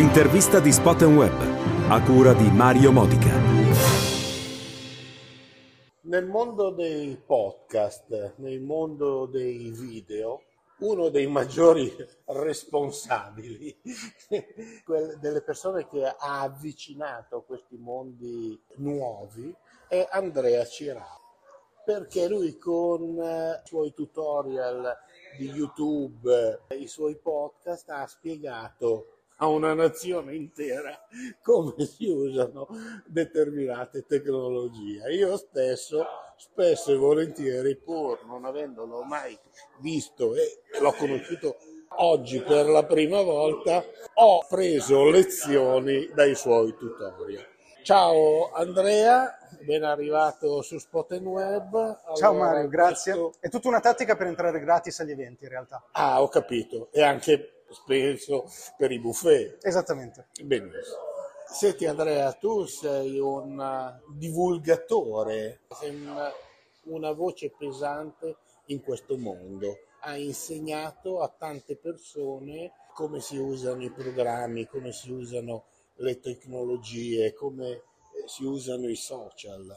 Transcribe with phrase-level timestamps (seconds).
[0.00, 3.28] L'intervista di Spot Web, a cura di Mario Modica.
[6.04, 10.40] Nel mondo dei podcast, nel mondo dei video,
[10.78, 11.94] uno dei maggiori
[12.24, 13.78] responsabili
[15.20, 19.54] delle persone che ha avvicinato questi mondi nuovi
[19.86, 21.06] è Andrea Cirà
[21.84, 24.96] perché lui con i suoi tutorial
[25.36, 30.98] di YouTube, i suoi podcast ha spiegato a una nazione intera
[31.42, 32.68] come si usano
[33.06, 35.10] determinate tecnologie.
[35.12, 36.04] Io stesso,
[36.36, 39.38] spesso e volentieri, pur non avendolo mai
[39.80, 41.56] visto e l'ho conosciuto
[41.96, 43.82] oggi per la prima volta,
[44.14, 47.46] ho preso lezioni dai suoi tutorial.
[47.82, 51.74] Ciao Andrea, ben arrivato su Spot Web.
[51.74, 53.12] Allora, Ciao Mario, grazie.
[53.14, 55.82] questo- È tutta una tattica per entrare gratis agli eventi in realtà.
[55.92, 56.88] Ah, ho capito.
[56.92, 59.58] E anche, penso, per i buffet.
[59.64, 60.28] Esattamente.
[60.42, 61.08] Benissimo.
[61.46, 66.32] Senti Andrea, tu sei un uh, divulgatore, sei una,
[66.84, 69.78] una voce pesante in questo mondo.
[70.02, 75.64] Hai insegnato a tante persone come si usano i programmi, come si usano
[75.96, 77.82] le tecnologie, come eh,
[78.26, 79.76] si usano i social.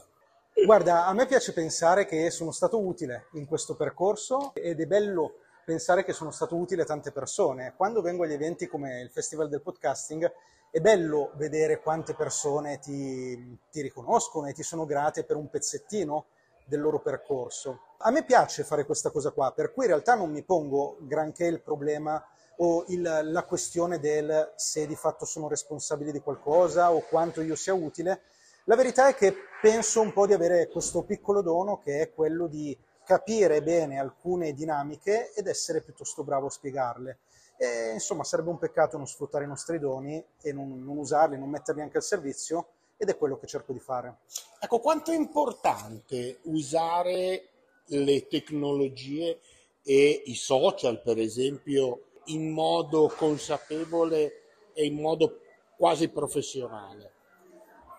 [0.64, 5.40] Guarda, a me piace pensare che sono stato utile in questo percorso ed è bello
[5.64, 7.74] pensare che sono stato utile a tante persone.
[7.76, 10.30] Quando vengo agli eventi come il Festival del Podcasting
[10.70, 16.26] è bello vedere quante persone ti, ti riconoscono e ti sono grate per un pezzettino
[16.66, 17.80] del loro percorso.
[17.98, 21.44] A me piace fare questa cosa qua, per cui in realtà non mi pongo granché
[21.46, 22.22] il problema
[22.58, 27.56] o il- la questione del se di fatto sono responsabile di qualcosa o quanto io
[27.56, 28.22] sia utile.
[28.64, 32.46] La verità è che penso un po' di avere questo piccolo dono che è quello
[32.46, 37.18] di capire bene alcune dinamiche ed essere piuttosto bravo a spiegarle.
[37.56, 41.50] E, insomma, sarebbe un peccato non sfruttare i nostri doni e non, non usarli, non
[41.50, 44.18] metterli anche al servizio ed è quello che cerco di fare.
[44.58, 47.48] Ecco, quanto è importante usare
[47.86, 49.40] le tecnologie
[49.82, 54.40] e i social, per esempio, in modo consapevole
[54.72, 55.40] e in modo
[55.76, 57.12] quasi professionale.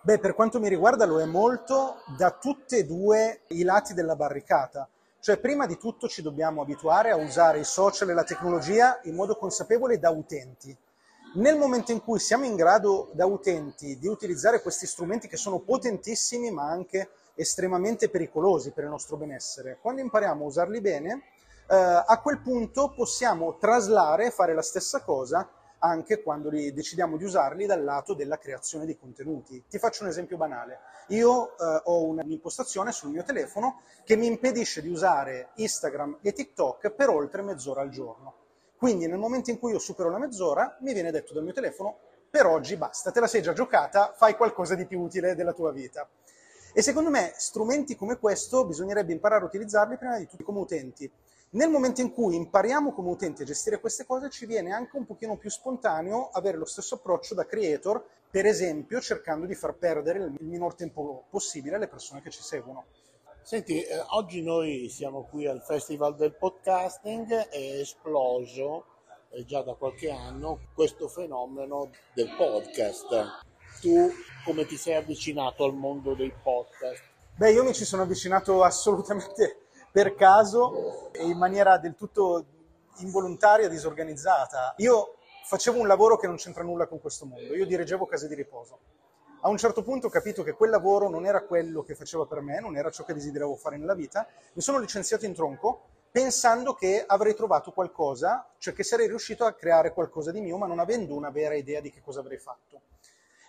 [0.02, 4.14] Beh, per quanto mi riguarda lo è molto da tutti e due i lati della
[4.14, 4.88] barricata.
[5.26, 9.16] Cioè, prima di tutto ci dobbiamo abituare a usare i social e la tecnologia in
[9.16, 10.72] modo consapevole da utenti.
[11.34, 15.58] Nel momento in cui siamo in grado da utenti di utilizzare questi strumenti che sono
[15.58, 21.22] potentissimi ma anche estremamente pericolosi per il nostro benessere, quando impariamo a usarli bene,
[21.68, 27.24] eh, a quel punto possiamo traslare fare la stessa cosa anche quando li- decidiamo di
[27.24, 29.64] usarli dal lato della creazione di contenuti.
[29.68, 30.80] Ti faccio un esempio banale.
[31.08, 36.90] Io eh, ho un'impostazione sul mio telefono che mi impedisce di usare Instagram e TikTok
[36.90, 38.34] per oltre mezz'ora al giorno.
[38.76, 41.98] Quindi nel momento in cui io supero la mezz'ora, mi viene detto dal mio telefono,
[42.28, 45.72] per oggi basta, te la sei già giocata, fai qualcosa di più utile della tua
[45.72, 46.06] vita.
[46.74, 51.10] E secondo me strumenti come questo bisognerebbe imparare a utilizzarli prima di tutto come utenti.
[51.50, 55.06] Nel momento in cui impariamo come utenti a gestire queste cose, ci viene anche un
[55.06, 60.18] pochino più spontaneo avere lo stesso approccio da creator, per esempio cercando di far perdere
[60.18, 62.86] il minor tempo possibile alle persone che ci seguono.
[63.42, 68.84] Senti, eh, oggi noi siamo qui al Festival del Podcasting, è esploso
[69.30, 73.44] eh, già da qualche anno questo fenomeno del podcast.
[73.80, 74.10] Tu
[74.44, 77.02] come ti sei avvicinato al mondo dei podcast?
[77.36, 79.65] Beh, io mi ci sono avvicinato assolutamente
[79.96, 82.44] per caso e in maniera del tutto
[82.98, 84.74] involontaria, disorganizzata.
[84.76, 85.14] Io
[85.46, 88.78] facevo un lavoro che non c'entra nulla con questo mondo, io dirigevo case di riposo.
[89.40, 92.42] A un certo punto ho capito che quel lavoro non era quello che faceva per
[92.42, 96.74] me, non era ciò che desideravo fare nella vita, mi sono licenziato in tronco pensando
[96.74, 100.78] che avrei trovato qualcosa, cioè che sarei riuscito a creare qualcosa di mio, ma non
[100.78, 102.82] avendo una vera idea di che cosa avrei fatto.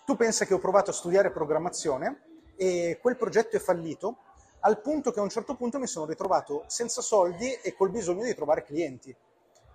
[0.05, 4.19] Tu pensa che ho provato a studiare programmazione e quel progetto è fallito
[4.61, 8.23] al punto che a un certo punto mi sono ritrovato senza soldi e col bisogno
[8.23, 9.15] di trovare clienti.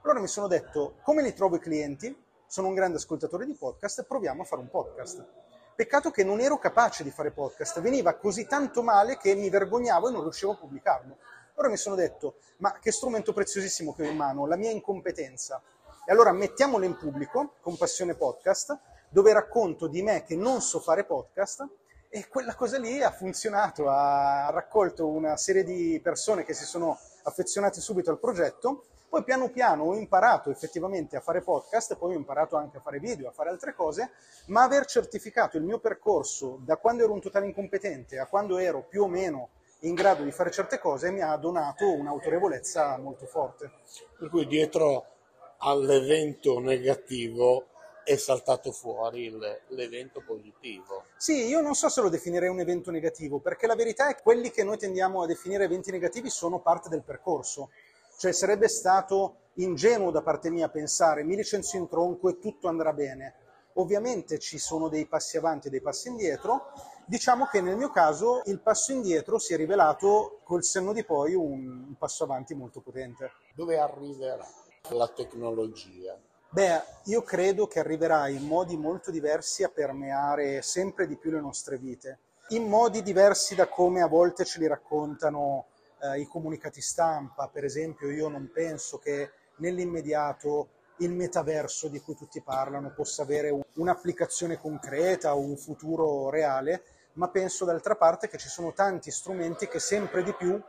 [0.02, 2.14] Allora mi sono detto, come li trovo i clienti?
[2.46, 5.24] Sono un grande ascoltatore di podcast proviamo a fare un podcast.
[5.74, 10.08] Peccato che non ero capace di fare podcast, veniva così tanto male che mi vergognavo
[10.08, 11.16] e non riuscivo a pubblicarlo.
[11.54, 15.62] Allora mi sono detto, ma che strumento preziosissimo che ho in mano, la mia incompetenza.
[16.04, 20.80] E allora mettiamolo in pubblico con Passione Podcast, dove racconto di me che non so
[20.80, 21.66] fare podcast
[22.14, 26.98] e quella cosa lì ha funzionato, ha raccolto una serie di persone che si sono
[27.22, 28.84] affezionate subito al progetto.
[29.08, 32.98] Poi piano piano ho imparato effettivamente a fare podcast, poi ho imparato anche a fare
[32.98, 34.10] video, a fare altre cose,
[34.48, 38.82] ma aver certificato il mio percorso da quando ero un totale incompetente a quando ero
[38.82, 39.48] più o meno
[39.80, 43.70] in grado di fare certe cose mi ha donato un'autorevolezza molto forte.
[44.18, 45.06] Per cui dietro
[45.60, 47.68] all'evento negativo
[48.04, 49.30] è saltato fuori
[49.68, 51.04] l'evento positivo.
[51.16, 54.22] Sì, io non so se lo definirei un evento negativo, perché la verità è che
[54.22, 57.70] quelli che noi tendiamo a definire eventi negativi sono parte del percorso.
[58.16, 62.92] Cioè sarebbe stato ingenuo da parte mia pensare mi licenzio in tronco e tutto andrà
[62.92, 63.34] bene.
[63.74, 66.72] Ovviamente ci sono dei passi avanti e dei passi indietro.
[67.06, 71.34] Diciamo che nel mio caso il passo indietro si è rivelato col senno di poi
[71.34, 73.32] un, un passo avanti molto potente.
[73.54, 74.46] Dove arriverà
[74.90, 76.18] la tecnologia?
[76.54, 81.40] Beh, io credo che arriverà in modi molto diversi a permeare sempre di più le
[81.40, 82.18] nostre vite,
[82.48, 85.68] in modi diversi da come a volte ce li raccontano
[86.02, 87.48] eh, i comunicati stampa.
[87.48, 90.68] Per esempio, io non penso che nell'immediato
[90.98, 96.82] il metaverso di cui tutti parlano possa avere un, un'applicazione concreta o un futuro reale,
[97.14, 100.60] ma penso d'altra parte che ci sono tanti strumenti che sempre di più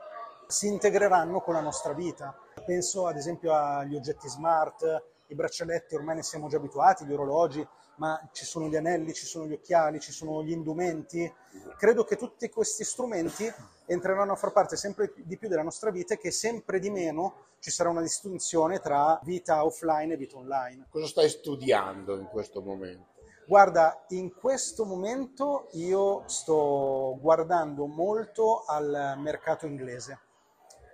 [0.48, 2.34] si integreranno con la nostra vita.
[2.66, 7.66] Penso ad esempio agli oggetti smart, i braccialetti ormai ne siamo già abituati, gli orologi,
[7.96, 11.32] ma ci sono gli anelli, ci sono gli occhiali, ci sono gli indumenti.
[11.78, 13.52] Credo che tutti questi strumenti
[13.86, 17.52] entreranno a far parte sempre di più della nostra vita e che sempre di meno
[17.60, 20.88] ci sarà una distinzione tra vita offline e vita online.
[20.90, 23.12] Cosa stai studiando in questo momento?
[23.46, 30.20] Guarda, in questo momento io sto guardando molto al mercato inglese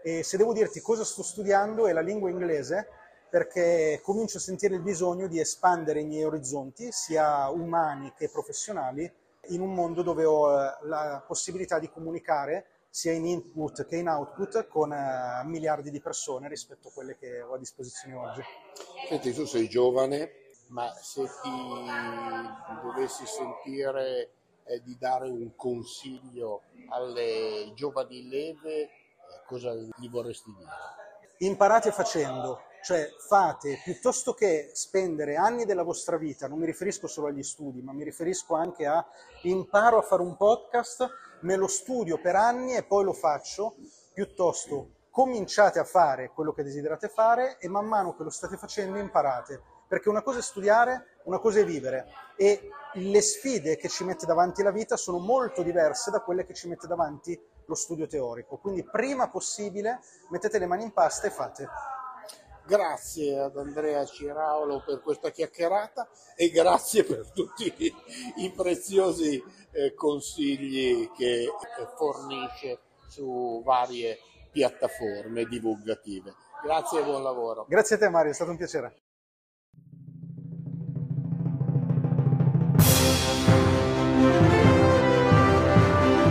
[0.01, 2.87] e se devo dirti cosa sto studiando è la lingua inglese
[3.29, 9.11] perché comincio a sentire il bisogno di espandere i miei orizzonti, sia umani che professionali,
[9.49, 14.07] in un mondo dove ho eh, la possibilità di comunicare sia in input che in
[14.07, 18.41] output con uh, miliardi di persone rispetto a quelle che ho a disposizione oggi.
[19.07, 20.31] Senti, tu sei giovane,
[20.69, 21.49] ma se ti
[22.81, 24.31] dovessi sentire
[24.63, 28.89] eh, di dare un consiglio alle giovani leve, eh,
[29.45, 30.71] cosa gli vorresti dire?
[31.39, 37.27] Imparate facendo, cioè fate, piuttosto che spendere anni della vostra vita, non mi riferisco solo
[37.27, 39.05] agli studi, ma mi riferisco anche a
[39.43, 41.07] imparo a fare un podcast,
[41.41, 43.75] me lo studio per anni e poi lo faccio,
[44.13, 48.97] piuttosto cominciate a fare quello che desiderate fare e man mano che lo state facendo
[48.97, 49.61] imparate.
[49.87, 52.05] Perché una cosa è studiare, una cosa è vivere
[52.37, 56.53] e le sfide che ci mette davanti la vita sono molto diverse da quelle che
[56.53, 58.57] ci mette davanti lo studio teorico.
[58.57, 59.99] Quindi prima possibile
[60.29, 61.67] mettete le mani in pasta e fate.
[62.69, 67.73] Grazie ad Andrea Ciraulo per questa chiacchierata e grazie per tutti
[68.37, 71.47] i preziosi eh, consigli che
[71.97, 72.77] fornisce
[73.07, 74.19] su varie
[74.51, 76.35] piattaforme divulgative.
[76.63, 77.65] Grazie e buon lavoro.
[77.67, 79.01] Grazie a te Mario, è stato un piacere.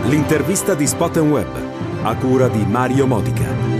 [0.05, 3.78] L'intervista di Spot Web a cura di Mario Modica.